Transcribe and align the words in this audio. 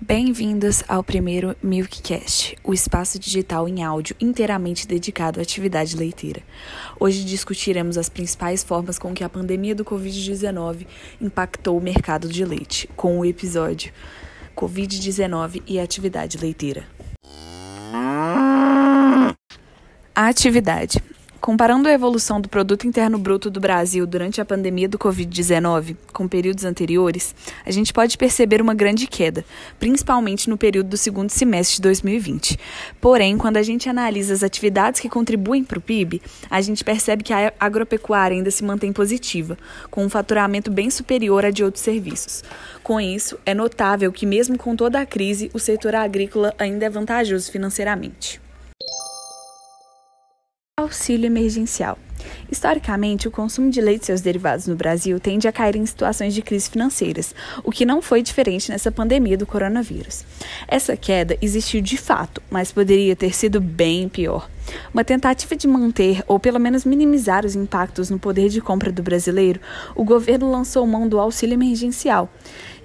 Bem-vindos 0.00 0.84
ao 0.86 1.02
primeiro 1.02 1.56
Milkcast, 1.60 2.56
o 2.62 2.72
espaço 2.72 3.18
digital 3.18 3.68
em 3.68 3.82
áudio 3.82 4.14
inteiramente 4.20 4.86
dedicado 4.86 5.40
à 5.40 5.42
atividade 5.42 5.96
leiteira. 5.96 6.40
Hoje 7.00 7.24
discutiremos 7.24 7.98
as 7.98 8.08
principais 8.08 8.62
formas 8.62 8.96
com 8.96 9.12
que 9.12 9.24
a 9.24 9.28
pandemia 9.28 9.74
do 9.74 9.84
Covid-19 9.84 10.86
impactou 11.20 11.76
o 11.76 11.80
mercado 11.80 12.28
de 12.28 12.44
leite, 12.44 12.88
com 12.96 13.18
o 13.18 13.24
episódio 13.24 13.92
Covid-19 14.56 15.62
e 15.66 15.80
atividade 15.80 16.38
leiteira. 16.38 16.84
A 20.14 20.28
atividade. 20.28 21.02
Comparando 21.40 21.88
a 21.88 21.92
evolução 21.92 22.40
do 22.40 22.48
produto 22.48 22.86
interno 22.86 23.16
bruto 23.16 23.48
do 23.48 23.60
Brasil 23.60 24.04
durante 24.06 24.40
a 24.40 24.44
pandemia 24.44 24.88
do 24.88 24.98
COVID-19 24.98 25.96
com 26.12 26.26
períodos 26.26 26.64
anteriores, 26.64 27.32
a 27.64 27.70
gente 27.70 27.92
pode 27.92 28.18
perceber 28.18 28.60
uma 28.60 28.74
grande 28.74 29.06
queda, 29.06 29.44
principalmente 29.78 30.50
no 30.50 30.58
período 30.58 30.88
do 30.88 30.96
segundo 30.96 31.30
semestre 31.30 31.76
de 31.76 31.82
2020. 31.82 32.58
Porém, 33.00 33.38
quando 33.38 33.56
a 33.56 33.62
gente 33.62 33.88
analisa 33.88 34.34
as 34.34 34.42
atividades 34.42 35.00
que 35.00 35.08
contribuem 35.08 35.62
para 35.62 35.78
o 35.78 35.82
PIB, 35.82 36.20
a 36.50 36.60
gente 36.60 36.82
percebe 36.82 37.22
que 37.22 37.32
a 37.32 37.52
agropecuária 37.58 38.36
ainda 38.36 38.50
se 38.50 38.64
mantém 38.64 38.92
positiva, 38.92 39.56
com 39.90 40.04
um 40.04 40.10
faturamento 40.10 40.72
bem 40.72 40.90
superior 40.90 41.44
a 41.44 41.50
de 41.50 41.62
outros 41.62 41.84
serviços. 41.84 42.42
Com 42.82 43.00
isso, 43.00 43.38
é 43.46 43.54
notável 43.54 44.10
que 44.10 44.26
mesmo 44.26 44.58
com 44.58 44.74
toda 44.74 45.00
a 45.00 45.06
crise, 45.06 45.50
o 45.54 45.58
setor 45.60 45.94
agrícola 45.94 46.52
ainda 46.58 46.86
é 46.86 46.90
vantajoso 46.90 47.50
financeiramente. 47.50 48.47
Auxílio 50.78 51.26
emergencial. 51.26 51.98
Historicamente, 52.48 53.26
o 53.26 53.32
consumo 53.32 53.68
de 53.68 53.80
leite 53.80 54.04
e 54.04 54.06
seus 54.06 54.20
derivados 54.20 54.68
no 54.68 54.76
Brasil 54.76 55.18
tende 55.18 55.48
a 55.48 55.52
cair 55.52 55.74
em 55.74 55.84
situações 55.84 56.32
de 56.32 56.40
crise 56.40 56.70
financeiras, 56.70 57.34
o 57.64 57.72
que 57.72 57.84
não 57.84 58.00
foi 58.00 58.22
diferente 58.22 58.70
nessa 58.70 58.92
pandemia 58.92 59.36
do 59.36 59.44
coronavírus. 59.44 60.24
Essa 60.68 60.96
queda 60.96 61.36
existiu 61.42 61.80
de 61.80 61.96
fato, 61.96 62.40
mas 62.48 62.70
poderia 62.70 63.16
ter 63.16 63.34
sido 63.34 63.60
bem 63.60 64.08
pior. 64.08 64.48
Uma 64.94 65.02
tentativa 65.02 65.56
de 65.56 65.66
manter 65.66 66.22
ou 66.28 66.38
pelo 66.38 66.60
menos 66.60 66.84
minimizar 66.84 67.44
os 67.44 67.56
impactos 67.56 68.08
no 68.08 68.18
poder 68.18 68.48
de 68.48 68.60
compra 68.60 68.92
do 68.92 69.02
brasileiro, 69.02 69.60
o 69.96 70.04
governo 70.04 70.48
lançou 70.48 70.86
mão 70.86 71.08
do 71.08 71.18
auxílio 71.18 71.54
emergencial. 71.54 72.30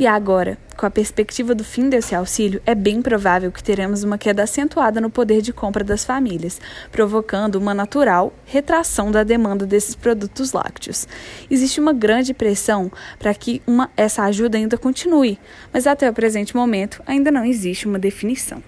E 0.00 0.06
agora, 0.06 0.56
com 0.78 0.86
a 0.86 0.90
perspectiva 0.90 1.54
do 1.54 1.62
fim 1.62 1.90
desse 1.90 2.14
auxílio, 2.14 2.62
é 2.64 2.74
bem 2.74 3.02
provável 3.02 3.52
que 3.52 3.62
teremos 3.62 4.02
uma 4.02 4.16
queda 4.16 4.42
acentuada 4.42 4.98
no 4.98 5.10
poder 5.10 5.42
de 5.42 5.52
compra 5.52 5.84
das 5.84 6.06
famílias, 6.06 6.58
provocando 6.90 7.56
uma 7.56 7.74
natural 7.74 8.32
retração 8.46 9.12
da 9.12 9.22
demanda 9.22 9.66
desses 9.66 9.94
produtos 9.94 10.54
lácteos. 10.54 11.06
Existe 11.50 11.80
uma 11.80 11.92
grande 11.92 12.32
pressão 12.32 12.90
para 13.18 13.34
que 13.34 13.60
uma, 13.66 13.90
essa 13.94 14.22
ajuda 14.22 14.56
ainda 14.56 14.78
continue, 14.78 15.38
mas 15.70 15.86
até 15.86 16.08
o 16.08 16.14
presente 16.14 16.56
momento 16.56 17.02
ainda 17.06 17.30
não 17.30 17.44
existe 17.44 17.86
uma 17.86 17.98
definição 17.98 18.62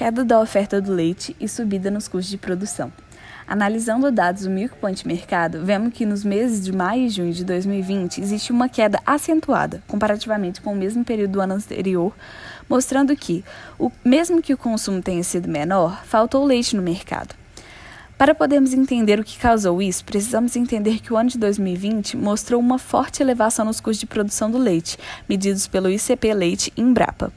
queda 0.00 0.24
da 0.24 0.40
oferta 0.40 0.80
do 0.80 0.94
leite 0.94 1.36
e 1.38 1.46
subida 1.46 1.90
nos 1.90 2.08
custos 2.08 2.30
de 2.30 2.38
produção. 2.38 2.90
Analisando 3.50 4.12
dados 4.12 4.44
do 4.44 4.50
Milk 4.50 4.76
Point 4.76 5.04
Mercado, 5.04 5.64
vemos 5.64 5.92
que 5.92 6.06
nos 6.06 6.22
meses 6.22 6.64
de 6.64 6.70
maio 6.70 7.06
e 7.06 7.08
junho 7.08 7.32
de 7.32 7.44
2020 7.44 8.20
existe 8.20 8.52
uma 8.52 8.68
queda 8.68 9.00
acentuada 9.04 9.82
comparativamente 9.88 10.60
com 10.60 10.72
o 10.72 10.76
mesmo 10.76 11.04
período 11.04 11.32
do 11.32 11.40
ano 11.40 11.54
anterior, 11.54 12.14
mostrando 12.68 13.16
que, 13.16 13.44
o, 13.76 13.90
mesmo 14.04 14.40
que 14.40 14.54
o 14.54 14.56
consumo 14.56 15.02
tenha 15.02 15.24
sido 15.24 15.48
menor, 15.48 16.04
faltou 16.04 16.44
leite 16.44 16.76
no 16.76 16.82
mercado. 16.82 17.34
Para 18.16 18.36
podermos 18.36 18.72
entender 18.72 19.18
o 19.18 19.24
que 19.24 19.36
causou 19.36 19.82
isso, 19.82 20.04
precisamos 20.04 20.54
entender 20.54 21.00
que 21.00 21.12
o 21.12 21.16
ano 21.16 21.30
de 21.30 21.38
2020 21.38 22.16
mostrou 22.16 22.60
uma 22.60 22.78
forte 22.78 23.20
elevação 23.20 23.64
nos 23.64 23.80
custos 23.80 23.98
de 23.98 24.06
produção 24.06 24.48
do 24.48 24.58
leite, 24.58 24.96
medidos 25.28 25.66
pelo 25.66 25.90
ICP 25.90 26.34
Leite 26.34 26.72
Embrapa. 26.76 27.32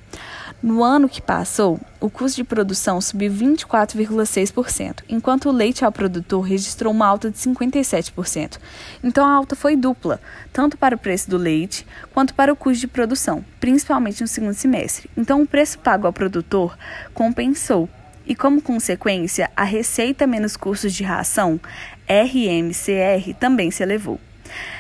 No 0.64 0.82
ano 0.82 1.10
que 1.10 1.22
passou, 1.22 1.78
o 2.00 2.10
custo 2.10 2.38
de 2.38 2.44
produção 2.46 3.02
subiu 3.02 3.30
24,6%, 3.30 5.04
enquanto 5.10 5.50
o 5.50 5.52
leite 5.52 5.84
ao 5.84 5.92
produtor 5.92 6.40
registrou 6.40 6.94
uma 6.94 7.06
alta 7.06 7.30
de 7.30 7.38
57%. 7.38 8.60
Então 9.04 9.26
a 9.28 9.34
alta 9.34 9.58
foi 9.58 9.76
dupla, 9.76 10.22
tanto 10.54 10.78
para 10.78 10.96
o 10.96 10.98
preço 10.98 11.30
do 11.30 11.36
leite 11.36 11.86
quanto 12.14 12.34
para 12.34 12.54
o 12.54 12.56
custo 12.56 12.80
de 12.80 12.88
produção, 12.88 13.44
principalmente 13.60 14.22
no 14.22 14.28
segundo 14.28 14.54
semestre. 14.54 15.10
Então 15.18 15.42
o 15.42 15.46
preço 15.46 15.78
pago 15.80 16.08
ao 16.08 16.14
produtor 16.14 16.78
compensou 17.14 17.90
e, 18.26 18.34
como 18.34 18.62
consequência, 18.62 19.52
a 19.58 19.66
receita 19.66 20.26
menos 20.26 20.56
custos 20.56 20.94
de 20.94 21.04
ração, 21.04 21.60
RMCR, 22.08 23.34
também 23.38 23.70
se 23.70 23.84
elevou. 23.84 24.18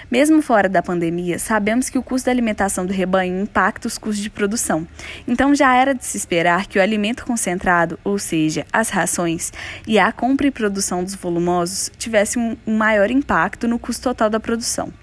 Mesmo 0.10 0.42
fora 0.42 0.70
da 0.70 0.82
pandemia, 0.82 1.40
sabemos 1.40 1.90
que 1.90 1.98
o 1.98 2.04
custo 2.04 2.28
da 2.28 2.32
alimentação 2.32 2.86
do 2.86 2.94
rebanho 2.94 3.42
impacta 3.42 3.88
os 3.88 3.98
custos 3.98 4.22
de 4.22 4.30
produção. 4.30 4.88
Então 5.28 5.56
já 5.56 5.76
era 5.76 5.94
de 5.94 6.06
se 6.06 6.18
esperar 6.18 6.68
que 6.68 6.78
o 6.78 6.82
alimento 6.82 7.26
concentrado, 7.26 7.98
ou 8.04 8.20
seja, 8.20 8.66
as 8.72 8.90
rações, 8.90 9.52
e 9.88 9.98
a 9.98 10.12
compra 10.12 10.48
e 10.48 10.52
produção 10.52 11.04
dos 11.04 11.16
volumosos 11.16 11.92
tivessem 11.98 12.58
um 12.66 12.78
maior 12.78 13.10
impacto 13.10 13.68
no 13.68 13.80
custo 13.80 14.04
total 14.04 14.30
da 14.30 14.40
produção. 14.40 14.94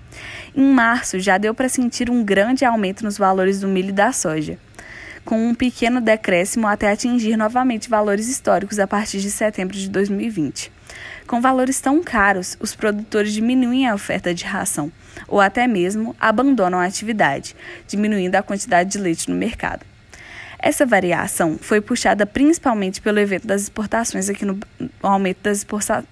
Em 0.54 0.72
março, 0.72 1.18
já 1.18 1.38
deu 1.38 1.54
para 1.54 1.68
sentir 1.68 2.10
um 2.10 2.22
grande 2.22 2.64
aumento 2.64 3.04
nos 3.04 3.16
valores 3.16 3.60
do 3.60 3.68
milho 3.68 3.90
e 3.90 3.92
da 3.92 4.12
soja 4.12 4.58
com 5.24 5.48
um 5.48 5.54
pequeno 5.54 6.00
decréscimo 6.00 6.66
até 6.66 6.90
atingir 6.90 7.36
novamente 7.36 7.88
valores 7.88 8.28
históricos 8.28 8.78
a 8.78 8.86
partir 8.86 9.20
de 9.20 9.30
setembro 9.30 9.76
de 9.76 9.88
2020. 9.88 10.72
Com 11.30 11.40
valores 11.40 11.80
tão 11.80 12.02
caros, 12.02 12.56
os 12.58 12.74
produtores 12.74 13.32
diminuem 13.32 13.86
a 13.86 13.94
oferta 13.94 14.34
de 14.34 14.44
ração 14.44 14.90
ou 15.28 15.40
até 15.40 15.64
mesmo 15.64 16.16
abandonam 16.18 16.80
a 16.80 16.84
atividade, 16.84 17.54
diminuindo 17.86 18.34
a 18.34 18.42
quantidade 18.42 18.90
de 18.90 18.98
leite 18.98 19.30
no 19.30 19.36
mercado. 19.36 19.86
Essa 20.58 20.84
variação 20.84 21.56
foi 21.56 21.80
puxada 21.80 22.26
principalmente 22.26 23.00
pelo 23.00 23.20
evento 23.20 23.46
das 23.46 23.62
exportações 23.62 24.28
aqui 24.28 24.44
no 24.44 24.58
aumento 25.00 25.38
das 25.42 25.64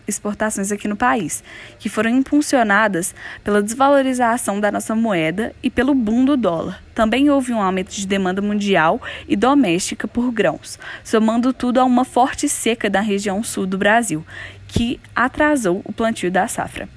exportações 0.06 0.73
aqui 0.73 0.89
no 0.89 0.97
país, 0.97 1.43
que 1.79 1.89
foram 1.89 2.11
impulsionadas 2.11 3.15
pela 3.45 3.61
desvalorização 3.61 4.59
da 4.59 4.73
nossa 4.73 4.95
moeda 4.95 5.53
e 5.62 5.69
pelo 5.69 5.95
boom 5.95 6.25
do 6.25 6.37
dólar. 6.37 6.83
Também 6.95 7.29
houve 7.29 7.53
um 7.53 7.61
aumento 7.61 7.91
de 7.91 8.06
demanda 8.06 8.41
mundial 8.41 9.00
e 9.29 9.37
doméstica 9.37 10.09
por 10.09 10.33
grãos, 10.33 10.79
somando 11.05 11.53
tudo 11.53 11.79
a 11.79 11.85
uma 11.85 12.05
forte 12.05 12.49
seca 12.49 12.89
da 12.89 13.00
região 13.00 13.43
sul 13.43 13.67
do 13.67 13.77
Brasil, 13.77 14.25
que 14.69 15.01
atrasou 15.17 15.83
o 15.84 15.93
plantio 15.93 16.31
da 16.31 16.47
safra. 16.47 16.89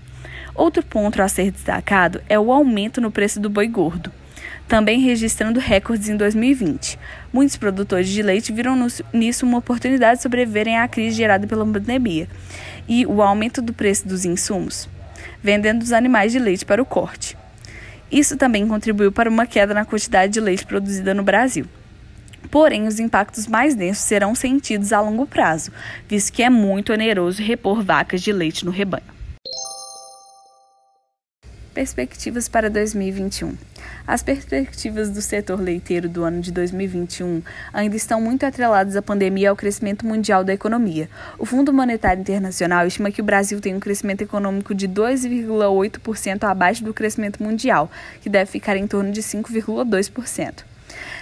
Outro 0.53 0.83
ponto 0.83 1.19
a 1.21 1.27
ser 1.27 1.49
destacado 1.49 2.21
é 2.29 2.37
o 2.37 2.51
aumento 2.51 3.01
no 3.01 3.09
preço 3.09 3.39
do 3.39 3.49
boi 3.49 3.67
gordo 3.67 4.11
também 4.71 5.01
registrando 5.01 5.59
recordes 5.59 6.07
em 6.07 6.15
2020. 6.15 6.97
Muitos 7.33 7.57
produtores 7.57 8.07
de 8.07 8.21
leite 8.21 8.53
viram 8.53 8.87
nisso 9.11 9.45
uma 9.45 9.57
oportunidade 9.57 10.15
de 10.15 10.23
sobreviverem 10.23 10.77
à 10.77 10.87
crise 10.87 11.17
gerada 11.17 11.45
pela 11.45 11.65
pandemia 11.65 12.25
e 12.87 13.05
o 13.05 13.21
aumento 13.21 13.61
do 13.61 13.73
preço 13.73 14.07
dos 14.07 14.23
insumos, 14.23 14.87
vendendo 15.43 15.81
os 15.81 15.91
animais 15.91 16.31
de 16.31 16.39
leite 16.39 16.65
para 16.65 16.81
o 16.81 16.85
corte. 16.85 17.37
Isso 18.09 18.37
também 18.37 18.65
contribuiu 18.65 19.11
para 19.11 19.29
uma 19.29 19.45
queda 19.45 19.73
na 19.73 19.83
quantidade 19.83 20.31
de 20.31 20.39
leite 20.39 20.65
produzida 20.65 21.13
no 21.13 21.21
Brasil. 21.21 21.65
Porém, 22.49 22.87
os 22.87 22.99
impactos 22.99 23.47
mais 23.47 23.75
densos 23.75 24.03
serão 24.03 24.33
sentidos 24.33 24.91
a 24.91 24.99
longo 24.99 25.25
prazo, 25.25 25.71
visto 26.07 26.33
que 26.33 26.43
é 26.43 26.49
muito 26.49 26.91
oneroso 26.91 27.41
repor 27.41 27.83
vacas 27.83 28.21
de 28.21 28.31
leite 28.31 28.65
no 28.65 28.71
rebanho. 28.71 29.21
Perspectivas 31.73 32.49
para 32.49 32.69
2021. 32.69 33.55
As 34.05 34.21
perspectivas 34.21 35.09
do 35.09 35.21
setor 35.21 35.57
leiteiro 35.57 36.09
do 36.09 36.23
ano 36.23 36.41
de 36.41 36.51
2021 36.51 37.41
ainda 37.71 37.95
estão 37.95 38.19
muito 38.19 38.45
atreladas 38.45 38.97
à 38.97 39.01
pandemia 39.01 39.45
e 39.45 39.47
ao 39.47 39.55
crescimento 39.55 40.05
mundial 40.05 40.43
da 40.43 40.53
economia. 40.53 41.09
O 41.39 41.45
Fundo 41.45 41.71
Monetário 41.71 42.19
Internacional 42.19 42.85
estima 42.85 43.09
que 43.09 43.21
o 43.21 43.23
Brasil 43.23 43.61
tem 43.61 43.73
um 43.73 43.79
crescimento 43.79 44.21
econômico 44.21 44.75
de 44.75 44.85
2,8% 44.85 46.43
abaixo 46.43 46.83
do 46.83 46.93
crescimento 46.93 47.41
mundial, 47.41 47.89
que 48.21 48.29
deve 48.29 48.51
ficar 48.51 48.75
em 48.75 48.85
torno 48.85 49.11
de 49.11 49.21
5,2%. 49.21 50.70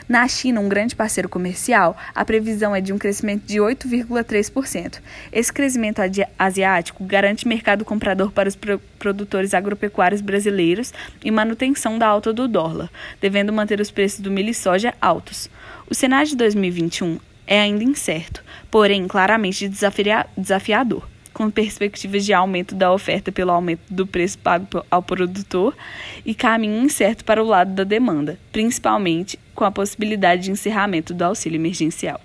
Na 0.09 0.27
China, 0.27 0.59
um 0.59 0.67
grande 0.67 0.95
parceiro 0.95 1.29
comercial, 1.29 1.95
a 2.15 2.25
previsão 2.25 2.75
é 2.75 2.81
de 2.81 2.91
um 2.91 2.97
crescimento 2.97 3.43
de 3.45 3.59
8,3%. 3.59 4.99
Esse 5.31 5.53
crescimento 5.53 6.01
asiático 6.39 7.03
garante 7.03 7.47
mercado 7.47 7.85
comprador 7.85 8.31
para 8.31 8.49
os 8.49 8.57
produtores 8.97 9.53
agropecuários 9.53 10.19
brasileiros 10.19 10.91
e 11.23 11.29
manutenção 11.29 11.99
da 11.99 12.07
alta 12.07 12.33
do 12.33 12.47
dólar, 12.47 12.89
devendo 13.21 13.53
manter 13.53 13.79
os 13.79 13.91
preços 13.91 14.19
do 14.19 14.31
milho 14.31 14.49
e 14.49 14.53
soja 14.55 14.95
altos. 14.99 15.47
O 15.87 15.93
cenário 15.93 16.27
de 16.27 16.35
2021 16.37 17.19
é 17.45 17.59
ainda 17.59 17.83
incerto, 17.83 18.43
porém 18.71 19.07
claramente 19.07 19.69
desafiador 19.69 21.07
com 21.39 21.49
perspectivas 21.49 22.25
de 22.25 22.33
aumento 22.33 22.75
da 22.75 22.91
oferta 22.91 23.31
pelo 23.31 23.51
aumento 23.51 23.83
do 23.89 24.05
preço 24.05 24.37
pago 24.37 24.67
ao 24.91 25.01
produtor 25.01 25.73
e 26.25 26.35
caminho 26.35 26.83
incerto 26.83 27.23
para 27.23 27.41
o 27.41 27.47
lado 27.47 27.73
da 27.73 27.85
demanda, 27.85 28.37
principalmente 28.51 29.39
com 29.55 29.63
a 29.63 29.71
possibilidade 29.71 30.43
de 30.43 30.51
encerramento 30.51 31.13
do 31.13 31.23
auxílio 31.23 31.55
emergencial. 31.55 32.19